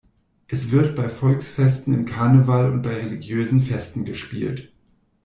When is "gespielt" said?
4.03-4.73